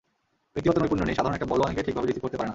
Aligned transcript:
ব্যক্তিগত 0.53 0.77
নৈপুণ্য 0.81 1.03
নেই, 1.07 1.17
সাধারণ 1.17 1.35
একটা 1.37 1.49
বলও 1.51 1.65
অনেকে 1.67 1.85
ঠিকভাবে 1.87 2.07
রিসিভ 2.07 2.23
করতে 2.23 2.37
পারে 2.37 2.47
না। 2.47 2.49